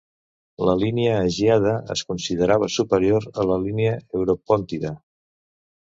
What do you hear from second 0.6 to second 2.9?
La línia agíada es considerava